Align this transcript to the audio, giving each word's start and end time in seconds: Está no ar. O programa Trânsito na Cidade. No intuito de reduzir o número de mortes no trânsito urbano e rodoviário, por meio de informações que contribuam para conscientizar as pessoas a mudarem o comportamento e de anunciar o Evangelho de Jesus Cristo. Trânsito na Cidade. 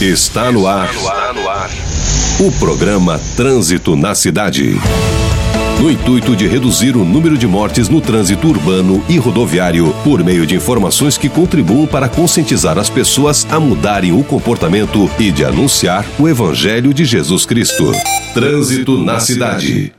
Está 0.00 0.52
no 0.52 0.66
ar. 0.66 0.90
O 2.38 2.52
programa 2.58 3.18
Trânsito 3.34 3.96
na 3.96 4.14
Cidade. 4.14 4.76
No 5.80 5.90
intuito 5.90 6.36
de 6.36 6.46
reduzir 6.46 6.94
o 6.98 7.02
número 7.02 7.38
de 7.38 7.46
mortes 7.46 7.88
no 7.88 7.98
trânsito 8.02 8.46
urbano 8.46 9.02
e 9.08 9.16
rodoviário, 9.16 9.94
por 10.04 10.22
meio 10.22 10.46
de 10.46 10.54
informações 10.54 11.16
que 11.16 11.30
contribuam 11.30 11.86
para 11.86 12.10
conscientizar 12.10 12.76
as 12.76 12.90
pessoas 12.90 13.46
a 13.50 13.58
mudarem 13.58 14.12
o 14.12 14.22
comportamento 14.22 15.10
e 15.18 15.30
de 15.32 15.46
anunciar 15.46 16.04
o 16.18 16.28
Evangelho 16.28 16.92
de 16.92 17.06
Jesus 17.06 17.46
Cristo. 17.46 17.90
Trânsito 18.34 19.02
na 19.02 19.18
Cidade. 19.18 19.94